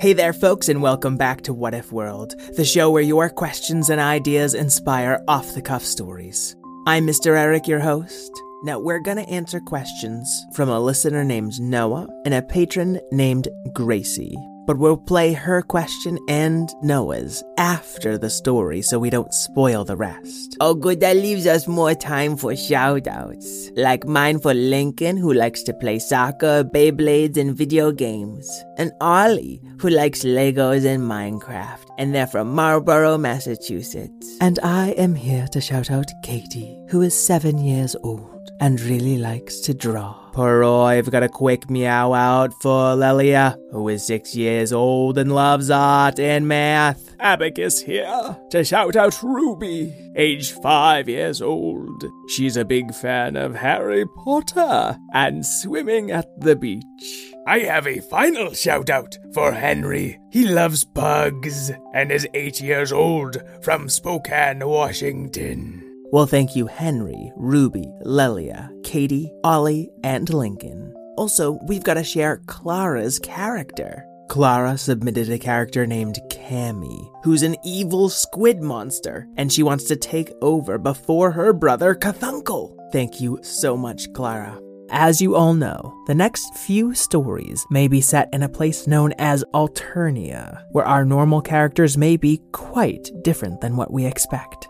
[0.00, 3.90] Hey there, folks, and welcome back to What If World, the show where your questions
[3.90, 6.54] and ideas inspire off the cuff stories.
[6.86, 7.36] I'm Mr.
[7.36, 8.30] Eric, your host.
[8.62, 14.38] Now, we're gonna answer questions from a listener named Noah and a patron named Gracie.
[14.68, 19.96] But we'll play her question and Noah's after the story so we don't spoil the
[19.96, 20.58] rest.
[20.60, 23.70] Oh, good, that leaves us more time for shoutouts.
[23.78, 28.46] Like mine for Lincoln, who likes to play soccer, Beyblades, and video games.
[28.76, 31.86] And Ollie, who likes Legos and Minecraft.
[31.96, 34.36] And they're from Marlborough, Massachusetts.
[34.42, 39.18] And I am here to shout out Katie, who is seven years old and really
[39.18, 40.28] likes to draw.
[40.32, 45.34] Poor I've got a quick meow out for Lelia, who is six years old and
[45.34, 47.16] loves art and math.
[47.18, 52.04] Abacus here to shout out Ruby, age five years old.
[52.28, 57.34] She's a big fan of Harry Potter and swimming at the beach.
[57.48, 60.20] I have a final shout out for Henry.
[60.30, 65.87] He loves bugs and is eight years old from Spokane, Washington.
[66.10, 70.94] Well, thank you, Henry, Ruby, Lelia, Katie, Ollie, and Lincoln.
[71.18, 74.02] Also, we've got to share Clara's character.
[74.30, 79.96] Clara submitted a character named Cammy, who's an evil squid monster, and she wants to
[79.96, 82.74] take over before her brother Cthulhu.
[82.90, 84.58] Thank you so much, Clara.
[84.90, 89.12] As you all know, the next few stories may be set in a place known
[89.18, 94.67] as Alternia, where our normal characters may be quite different than what we expect.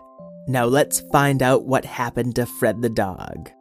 [0.49, 3.51] Now let's find out what happened to Fred the dog.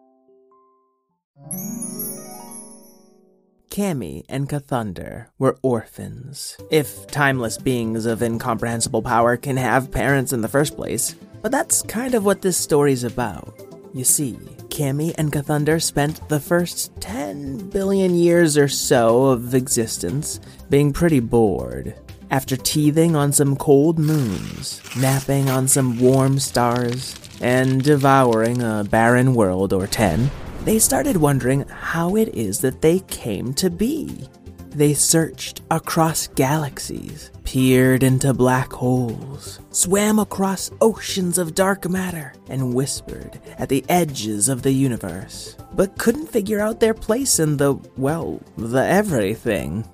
[3.69, 10.41] Cammy and Cathunder were orphans, if timeless beings of incomprehensible power can have parents in
[10.41, 11.15] the first place.
[11.43, 13.53] But that's kind of what this story's about.
[13.93, 14.38] You see,
[14.70, 21.20] Cammy and Cathunder spent the first 10 billion years or so of existence being pretty
[21.20, 21.94] bored.
[22.31, 29.34] After teething on some cold moons, napping on some warm stars, and devouring a barren
[29.34, 30.31] world or 10,
[30.65, 34.28] they started wondering how it is that they came to be.
[34.69, 42.75] They searched across galaxies, peered into black holes, swam across oceans of dark matter, and
[42.75, 47.75] whispered at the edges of the universe, but couldn't figure out their place in the,
[47.97, 49.88] well, the everything.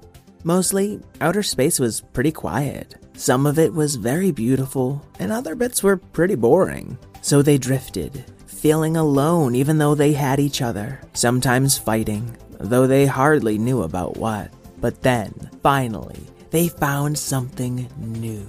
[0.47, 2.97] Mostly, outer space was pretty quiet.
[3.17, 6.99] Some of it was very beautiful, and other bits were pretty boring.
[7.23, 13.07] So they drifted, feeling alone even though they had each other, sometimes fighting, though they
[13.07, 14.51] hardly knew about what.
[14.81, 15.33] But then,
[15.63, 18.47] finally, they found something new.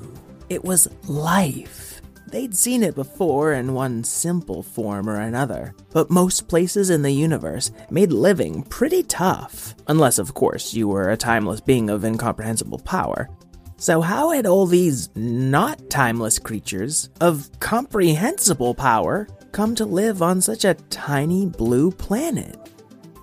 [0.50, 1.95] It was life.
[2.36, 7.10] They'd seen it before in one simple form or another, but most places in the
[7.14, 12.80] universe made living pretty tough, unless, of course, you were a timeless being of incomprehensible
[12.80, 13.30] power.
[13.78, 20.42] So, how had all these not timeless creatures of comprehensible power come to live on
[20.42, 22.60] such a tiny blue planet?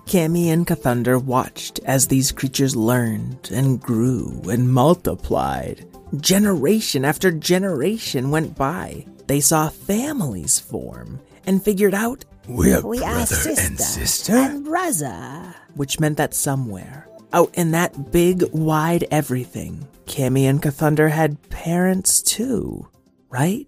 [0.07, 5.85] Cammy and Cathunder watched as these creatures learned and grew and multiplied.
[6.19, 9.05] Generation after generation went by.
[9.27, 14.33] They saw families form and figured out We're We are brother sister and sister.
[14.35, 15.55] and brother.
[15.75, 22.21] which meant that somewhere, out in that big, wide everything, Cammy and Cathunder had parents
[22.21, 22.87] too,
[23.29, 23.67] right?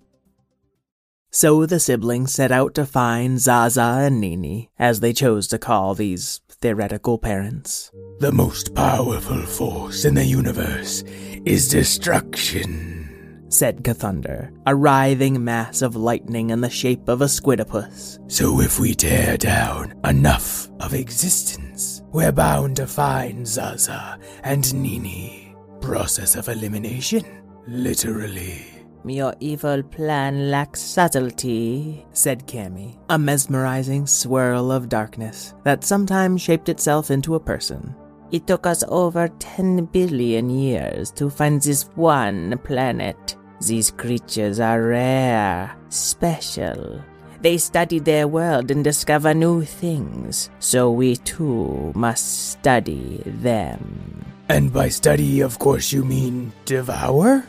[1.36, 5.94] So the siblings set out to find Zaza and Nini, as they chose to call
[5.94, 7.92] these theoretical parents.
[8.20, 11.04] The most powerful force in the universe
[11.44, 13.44] is destruction.
[13.50, 18.18] Said Cathunder, a writhing mass of lightning in the shape of a squidopus.
[18.32, 25.54] So if we tear down enough of existence, we're bound to find Zaza and Nini.
[25.82, 27.26] Process of elimination,
[27.68, 28.75] literally.
[29.08, 36.70] Your evil plan lacks subtlety, said Cammy, a mesmerizing swirl of darkness that sometimes shaped
[36.70, 37.94] itself into a person.
[38.32, 43.38] It took us over 10 billion years to find this one planet.
[43.62, 47.00] These creatures are rare, special.
[47.42, 54.26] They study their world and discover new things, so we too must study them.
[54.48, 57.46] And by study, of course, you mean devour?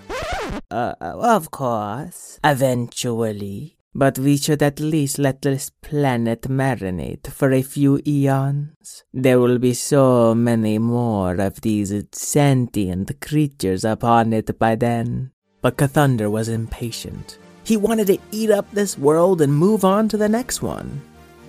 [0.71, 3.77] Uh, of course, eventually.
[3.95, 9.05] But we should at least let this planet marinate for a few eons.
[9.13, 15.33] There will be so many more of these sentient creatures upon it by then.
[15.63, 17.39] But Cathunder was impatient.
[17.65, 21.01] He wanted to eat up this world and move on to the next one.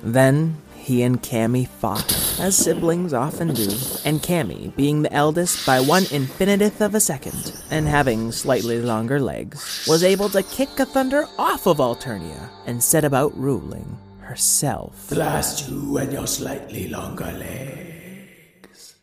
[0.03, 0.55] Then
[0.87, 3.69] he and Cammy fought, as siblings often do,
[4.05, 9.19] and Cammy, being the eldest by one infiniteth of a second, and having slightly longer
[9.19, 15.09] legs, was able to kick Cathunder off of Alternia and set about ruling herself.
[15.09, 18.95] Blast you and your slightly longer legs.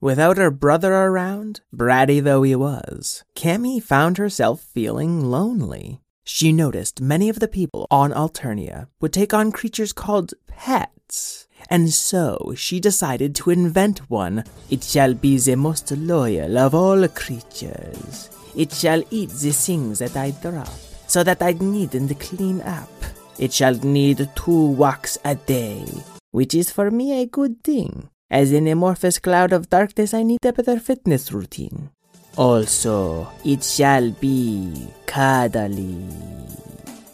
[0.00, 6.00] Without her brother around, bratty though he was, Cammy found herself feeling lonely.
[6.32, 11.92] She noticed many of the people on Alternia would take on creatures called pets, and
[11.92, 14.44] so she decided to invent one.
[14.70, 18.30] It shall be the most loyal of all creatures.
[18.54, 20.70] It shall eat the things that I drop,
[21.08, 22.92] so that I needn't clean up.
[23.36, 25.84] It shall need two walks a day,
[26.30, 28.08] which is for me a good thing.
[28.30, 31.90] As an amorphous cloud of darkness, I need a better fitness routine.
[32.36, 36.06] Also, it shall be cuddly.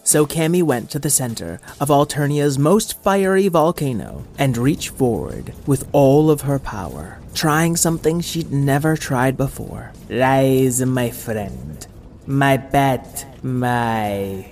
[0.04, 5.88] So Cammy went to the center of Alternia's most fiery volcano and reached forward with
[5.90, 9.92] all of her power, trying something she'd never tried before.
[10.08, 11.84] Rise, my friend.
[12.26, 14.46] My bat, my.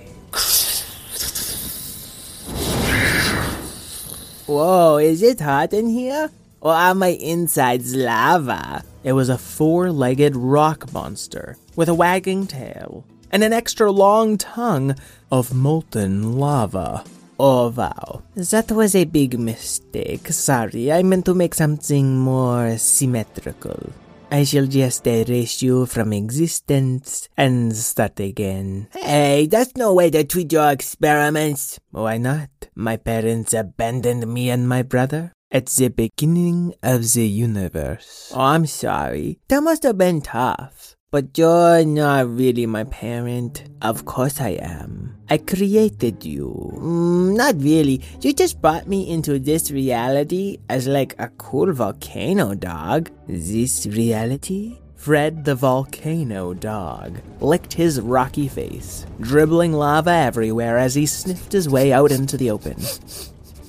[4.45, 6.31] Whoa, is it hot in here?
[6.59, 8.83] Or are my insides lava?
[9.05, 14.35] It was a four legged rock monster with a wagging tail and an extra long
[14.41, 14.97] tongue
[15.29, 17.05] of molten lava.
[17.37, 20.33] Oh wow, that was a big mistake.
[20.33, 23.93] Sorry, I meant to make something more symmetrical.
[24.31, 28.87] I shall just erase you from existence and start again.
[28.91, 31.77] Hey, that's no way to treat your experiments.
[31.91, 32.49] Why not?
[32.73, 38.31] My parents abandoned me and my brother at the beginning of the universe.
[38.33, 39.39] Oh, I'm sorry.
[39.47, 40.95] That must have been tough.
[41.11, 43.63] But you're not really my parent.
[43.81, 45.15] Of course I am.
[45.29, 46.73] I created you.
[46.75, 48.01] Mm, not really.
[48.19, 53.11] You just brought me into this reality as like a cool volcano dog.
[53.27, 54.79] This reality?
[54.95, 61.69] Fred the volcano dog licked his rocky face, dribbling lava everywhere as he sniffed his
[61.69, 62.75] way out into the open.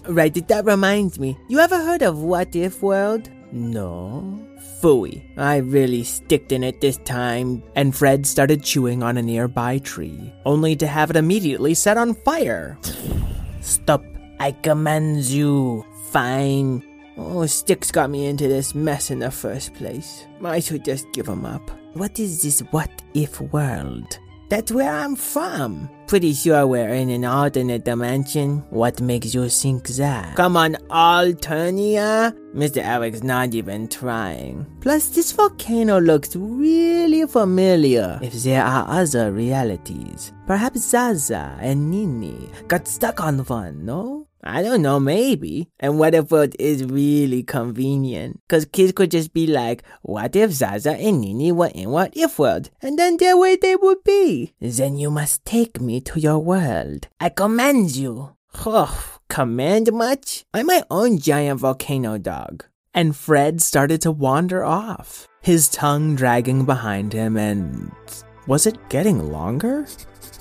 [0.08, 1.36] Right, that reminds me.
[1.48, 3.30] You ever heard of What If World?
[3.52, 4.38] No.
[4.80, 5.36] Phooey.
[5.36, 7.62] I really sticked in it this time.
[7.74, 12.14] And Fred started chewing on a nearby tree, only to have it immediately set on
[12.14, 12.78] fire.
[13.60, 14.04] Stop.
[14.38, 15.84] I command you.
[16.10, 16.84] Fine.
[17.16, 20.26] Oh, Sticks got me into this mess in the first place.
[20.44, 21.70] I should just give him up.
[21.94, 24.18] What is this what if world?
[24.48, 25.90] That's where I'm from.
[26.06, 28.62] Pretty sure we're in an alternate dimension.
[28.70, 30.36] What makes you think that?
[30.36, 32.32] Come on, Alternia?
[32.54, 32.78] Mr.
[32.78, 34.64] Eric's not even trying.
[34.80, 38.20] Plus, this volcano looks really familiar.
[38.22, 44.28] If there are other realities, perhaps Zaza and Nini got stuck on one, no?
[44.46, 45.68] I don't know, maybe.
[45.80, 48.40] And what if it is really convenient?
[48.46, 52.38] Because kids could just be like, what if Zaza and Nini were in what if
[52.38, 52.70] world?
[52.80, 54.54] And then there way they would be.
[54.60, 57.08] Then you must take me to your world.
[57.20, 58.36] I command you.
[58.64, 60.44] Oh, command much?
[60.54, 62.64] I'm my own giant volcano dog.
[62.94, 67.92] And Fred started to wander off, his tongue dragging behind him, and
[68.46, 69.86] was it getting longer?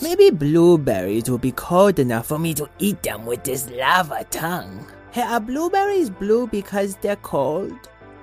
[0.02, 4.86] Maybe blueberries will be cold enough for me to eat them with this lava tongue.
[5.12, 7.74] Hey, are blueberries blue because they're cold?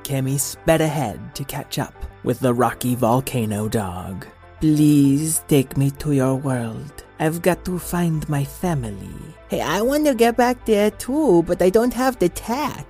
[0.03, 4.27] Cammy sped ahead to catch up with the rocky volcano dog.
[4.61, 7.05] Please take me to your world.
[7.19, 9.15] I've got to find my family.
[9.49, 12.87] Hey, I want to get back there too, but I don't have the tack.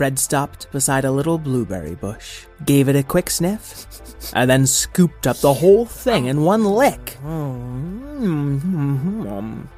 [0.00, 3.84] Fred stopped beside a little blueberry bush, gave it a quick sniff,
[4.32, 7.18] and then scooped up the whole thing in one lick.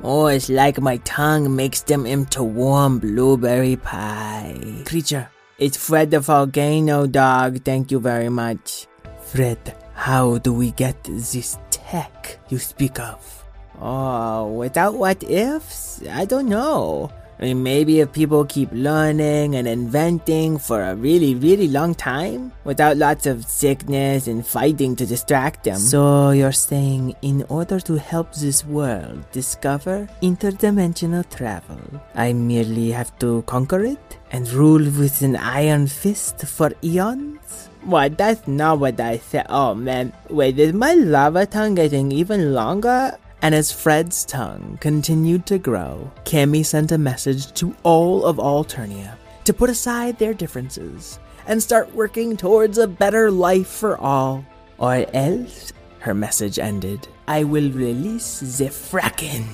[0.01, 4.85] Oh, it's like my tongue makes them into warm blueberry pie.
[4.87, 7.65] Creature, it's Fred the volcano dog.
[7.65, 8.87] Thank you very much.
[9.27, 13.45] Fred, how do we get this tech you speak of?
[13.81, 16.01] Oh, without what ifs?
[16.09, 17.11] I don't know.
[17.43, 22.53] I mean, maybe if people keep learning and inventing for a really, really long time
[22.63, 25.79] without lots of sickness and fighting to distract them.
[25.79, 31.81] So you're saying in order to help this world discover interdimensional travel,
[32.15, 37.71] I merely have to conquer it and rule with an iron fist for eons?
[37.83, 38.19] What?
[38.19, 39.47] That's not what I said.
[39.49, 43.19] Oh man, wait, is my lava tongue getting even longer?
[43.43, 49.17] And as Fred's tongue continued to grow, Cammy sent a message to all of Alternia
[49.45, 51.19] to put aside their differences
[51.49, 54.47] and start working towards a better life for all.
[54.79, 59.45] Or else, her message ended, I will release the Fracken.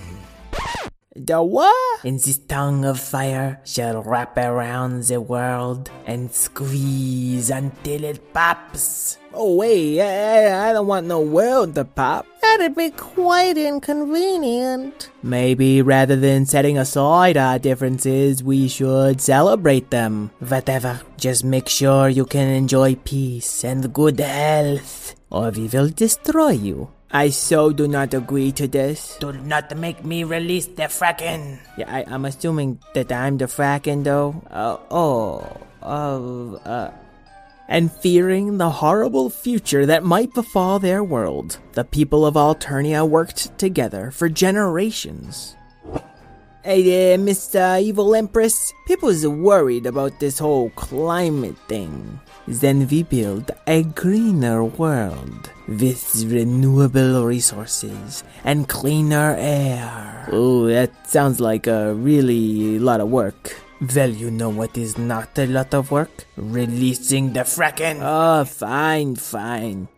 [1.16, 2.04] The what?
[2.04, 9.18] And this tongue of fire shall wrap around the world and squeeze until it pops.
[9.38, 12.26] Oh wait, I, I don't want no world to pop.
[12.42, 15.10] That'd be quite inconvenient.
[15.22, 20.32] Maybe rather than setting aside our differences, we should celebrate them.
[20.42, 26.58] Whatever, just make sure you can enjoy peace and good health, or we will destroy
[26.58, 26.90] you.
[27.12, 29.18] I so do not agree to this.
[29.20, 31.60] Do not make me release the Fracken.
[31.78, 34.42] Yeah, I, I'm assuming that I'm the Fracken, though.
[34.50, 35.46] Uh, oh,
[35.80, 36.90] uh, uh.
[37.68, 43.58] And fearing the horrible future that might befall their world, the people of Alternia worked
[43.58, 45.54] together for generations.
[46.64, 47.80] Hey there, Mr.
[47.80, 48.72] Evil Empress.
[48.86, 52.20] People's worried about this whole climate thing.
[52.46, 60.28] Then we build a greener world with renewable resources and cleaner air.
[60.32, 63.54] Oh, that sounds like a really lot of work.
[63.80, 66.26] Well, you know what is not a lot of work?
[66.36, 68.00] Releasing the Fracken.
[68.02, 69.88] Oh, fine, fine.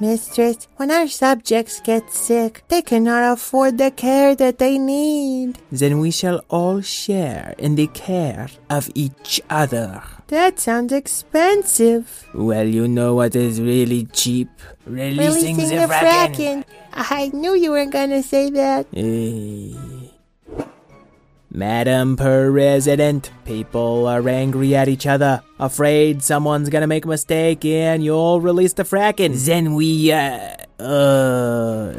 [0.00, 5.58] Mistress, when our subjects get sick, they cannot afford the care that they need.
[5.72, 10.02] Then we shall all share in the care of each other.
[10.28, 12.28] That sounds expensive.
[12.34, 14.48] Well, you know what is really cheap?
[14.84, 16.64] Releasing, Releasing the, the.
[16.92, 18.86] I knew you weren't gonna say that.
[18.92, 19.95] Eh.
[21.56, 28.04] Madam President, people are angry at each other, afraid someone's gonna make a mistake and
[28.04, 29.34] you'll release the Fracken.
[29.44, 31.92] Then we, uh, uh,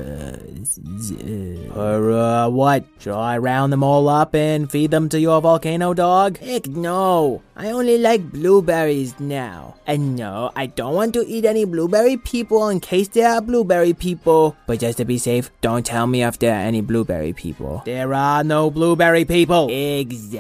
[1.00, 2.84] z- uh, or, uh, what?
[3.00, 6.38] Shall I round them all up and feed them to your volcano dog?
[6.40, 9.76] Heck no, I only like blueberries now.
[9.88, 13.94] And no, I don't want to eat any blueberry people in case there are blueberry
[13.94, 14.56] people.
[14.68, 17.82] But just to be safe, don't tell me if there are any blueberry people.
[17.86, 19.70] There are no blueberry people.
[19.72, 20.38] Exactly.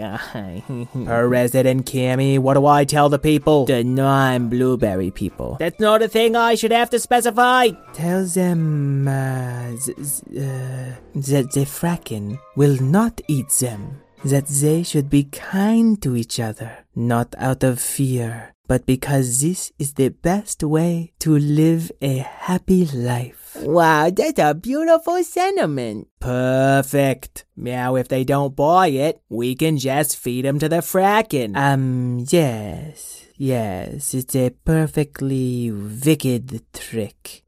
[1.40, 3.64] President Cammy, what do I tell the people?
[3.64, 5.56] The non-blueberry people.
[5.58, 7.68] That's not a thing I should have to specify.
[7.94, 10.90] Tell them uh, uh,
[11.28, 14.02] that the Fracken will not eat them.
[14.22, 19.72] That they should be kind to each other, not out of fear, but because this
[19.78, 23.39] is the best way to live a happy life.
[23.62, 26.08] Wow, that's a beautiful sentiment.
[26.20, 27.44] Perfect.
[27.56, 31.56] Now, if they don't buy it, we can just feed them to the Fracken.
[31.56, 37.42] Um, yes, yes, it's a perfectly wicked trick.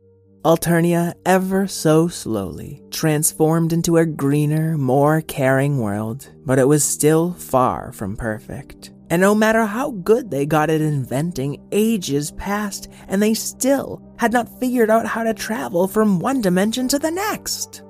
[0.44, 7.32] Alternia, ever so slowly, transformed into a greener, more caring world, but it was still
[7.32, 8.90] far from perfect.
[9.12, 14.32] And no matter how good they got at inventing, ages passed, and they still had
[14.32, 17.82] not figured out how to travel from one dimension to the next.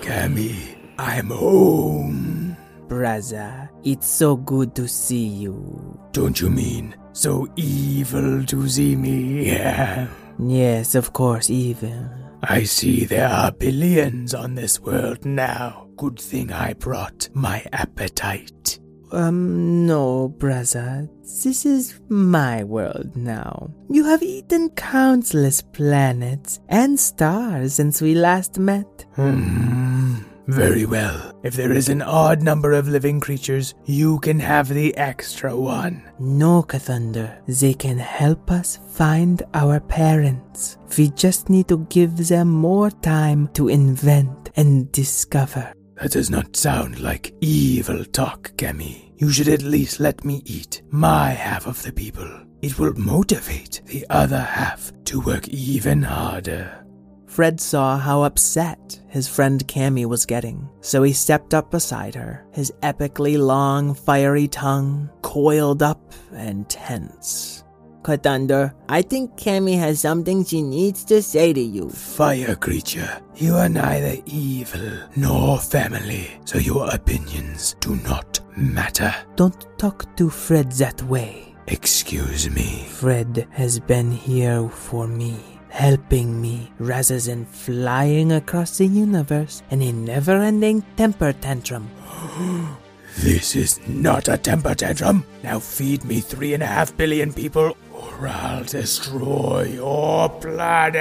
[0.00, 2.56] Cammy, I'm home.
[2.86, 5.98] Braza, it's so good to see you.
[6.12, 9.44] Don't you mean so evil to see me?
[9.50, 10.06] Yeah.
[10.38, 12.08] Yes, of course, evil.
[12.44, 15.88] I see there are billions on this world now.
[15.96, 18.77] Good thing I brought my appetite.
[19.12, 21.08] Um, no, brother.
[21.22, 23.70] This is my world now.
[23.90, 29.06] You have eaten countless planets and stars since we last met.
[29.14, 30.16] Hmm.
[30.48, 31.38] Very well.
[31.42, 36.02] If there is an odd number of living creatures, you can have the extra one.
[36.18, 37.36] No, Cathunder.
[37.46, 40.78] They can help us find our parents.
[40.96, 45.70] We just need to give them more time to invent and discover.
[46.00, 49.10] That does not sound like evil talk, Cammy.
[49.16, 52.28] You should at least let me eat my half of the people.
[52.62, 56.84] It will motivate the other half to work even harder.
[57.26, 62.46] Fred saw how upset his friend Cammy was getting, so he stepped up beside her,
[62.52, 67.64] his epically long, fiery tongue coiled up and tense.
[68.08, 68.72] Cathunder.
[68.88, 71.90] I think Cammy has something she needs to say to you.
[71.90, 79.14] Fire creature, you are neither evil nor family, so your opinions do not matter.
[79.36, 81.54] Don't talk to Fred that way.
[81.66, 82.86] Excuse me.
[82.88, 85.36] Fred has been here for me,
[85.68, 91.90] helping me rather than flying across the universe in a never ending temper tantrum.
[93.18, 95.24] This is not a temper tantrum.
[95.42, 97.76] Now feed me three and a half billion people,
[98.20, 100.98] I'll destroy your planet.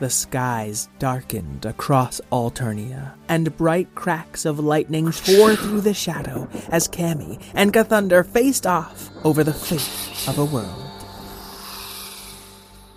[0.00, 6.88] The skies darkened across Alternia, and bright cracks of lightning tore through the shadow as
[6.88, 10.90] Cammy and Cathunder faced off over the fate of a world.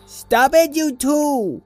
[0.06, 1.64] Stop it, you two!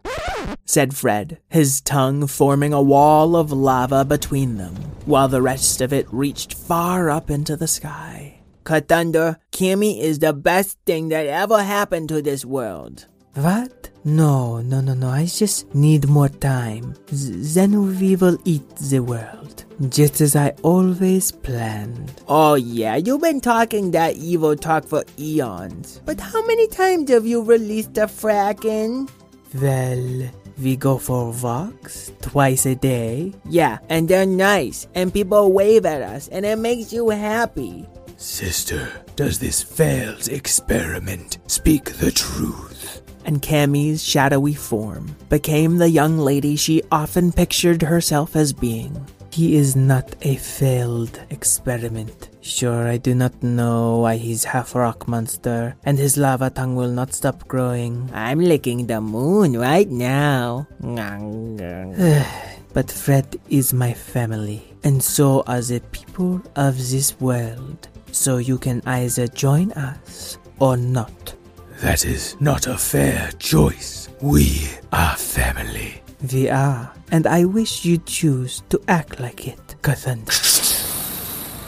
[0.66, 4.76] said Fred, his tongue forming a wall of lava between them,
[5.06, 8.41] while the rest of it reached far up into the sky.
[8.64, 13.08] Cathunder, Cammy is the best thing that ever happened to this world.
[13.34, 13.90] What?
[14.04, 15.10] No, no, no, no.
[15.10, 16.96] I just need more time.
[17.14, 19.64] Z- then we will eat the world.
[19.90, 22.12] Just as I always planned.
[22.28, 26.02] Oh, yeah, you've been talking that evil talk for eons.
[26.04, 29.10] But how many times have you released the Fracken?
[29.62, 30.30] Well,
[30.62, 33.34] we go for walks twice a day.
[33.50, 37.88] Yeah, and they're nice, and people wave at us, and it makes you happy.
[38.22, 43.02] Sister, does this failed experiment speak the truth?
[43.26, 48.94] And Cammy's shadowy form became the young lady she often pictured herself as being.
[49.32, 52.30] He is not a failed experiment.
[52.42, 56.92] Sure, I do not know why he's half rock monster, and his lava tongue will
[56.92, 58.08] not stop growing.
[58.14, 60.68] I'm licking the moon right now.
[62.74, 67.88] but Fred is my family, and so are the people of this world.
[68.12, 71.36] So you can either join us or not.
[71.82, 74.10] That is not a fair choice.
[74.22, 76.02] We are family.
[76.32, 80.38] We are, and I wish you'd choose to act like it, Cathunder.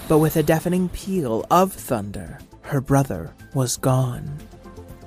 [0.08, 4.38] but with a deafening peal of thunder, her brother was gone.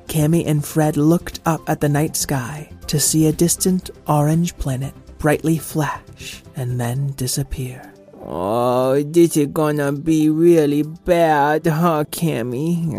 [0.09, 4.95] Cammy and Fred looked up at the night sky to see a distant orange planet
[5.19, 7.93] brightly flash and then disappear.
[8.29, 12.91] Oh, this is gonna be really bad, huh, Cammy?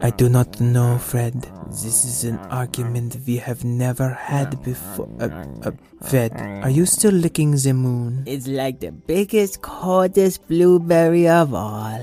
[0.00, 1.50] I do not know, Fred.
[1.66, 5.10] This is an argument we have never had before.
[5.18, 5.72] Uh, uh,
[6.08, 8.22] Fred, are you still licking the moon?
[8.26, 11.98] It's like the biggest, coldest blueberry of all.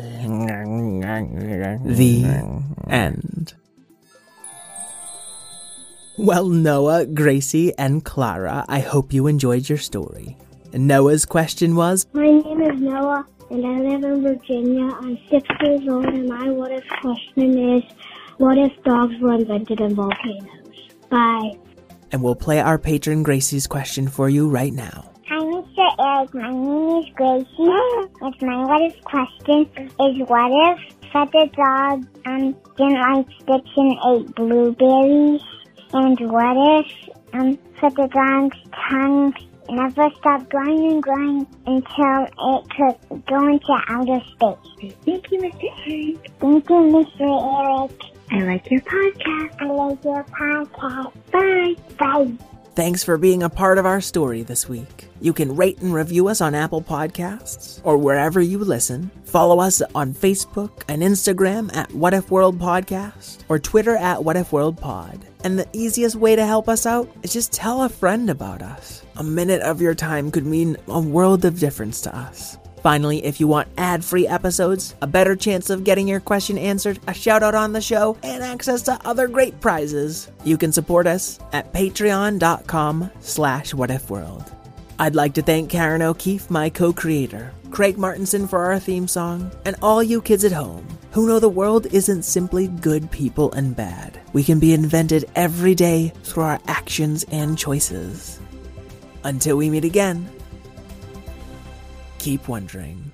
[1.85, 2.25] The
[2.89, 3.53] end.
[6.17, 10.37] Well, Noah, Gracie, and Clara, I hope you enjoyed your story.
[10.73, 14.85] Noah's question was My name is Noah, and I live in Virginia.
[15.01, 17.83] I'm six years old, and my what if question is
[18.37, 20.49] What if dogs were invented in volcanoes?
[21.09, 21.51] Bye.
[22.11, 25.09] and we'll play our patron Gracie's question for you right now.
[25.29, 25.87] Hi, Mr.
[25.99, 26.33] Eric.
[26.33, 27.47] My name is Gracie.
[28.21, 33.71] It's my what if question is what if Fred the dog um didn't like sticks
[33.77, 35.41] and ate blueberries?
[35.93, 36.87] And what if
[37.33, 38.57] um Fred the dog's
[38.89, 39.33] tongue
[39.69, 44.93] never stopped growing and growing until it could go into outer space?
[45.05, 45.63] Thank you, Mr.
[45.87, 46.31] Eric.
[46.39, 47.79] Thank you, Mr.
[47.79, 48.01] Eric.
[48.31, 49.61] I like your podcast.
[49.61, 51.13] I like your podcast.
[51.31, 51.75] Bye.
[51.97, 52.52] Bye.
[52.75, 55.07] Thanks for being a part of our story this week.
[55.21, 59.11] You can rate and review us on Apple Podcasts or wherever you listen.
[59.25, 64.37] Follow us on Facebook and Instagram at What If World Podcast or Twitter at What
[64.37, 65.23] If World Pod.
[65.43, 69.05] And the easiest way to help us out is just tell a friend about us.
[69.17, 72.57] A minute of your time could mean a world of difference to us.
[72.83, 77.13] Finally, if you want ad-free episodes, a better chance of getting your question answered, a
[77.13, 81.39] shout out on the show, and access to other great prizes, you can support us
[81.53, 84.53] at patreon.com slash whatifworld.
[84.99, 89.77] I'd like to thank Karen O'Keefe, my co-creator, Craig Martinson for our theme song, and
[89.81, 94.19] all you kids at home who know the world isn't simply good people and bad.
[94.33, 98.41] We can be invented every day through our actions and choices.
[99.23, 100.29] Until we meet again,
[102.23, 103.12] keep wondering.